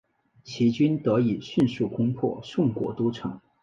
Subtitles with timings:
[0.43, 3.39] 齐军得以迅速攻破宋国都城。